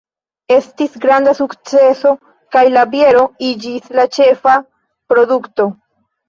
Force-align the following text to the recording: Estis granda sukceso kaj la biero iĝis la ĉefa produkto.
Estis 0.53 0.93
granda 1.01 1.33
sukceso 1.39 2.13
kaj 2.55 2.63
la 2.77 2.87
biero 2.95 3.21
iĝis 3.51 3.93
la 4.01 4.07
ĉefa 4.17 4.57
produkto. 5.13 5.71